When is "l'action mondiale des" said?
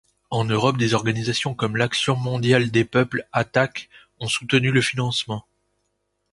1.77-2.85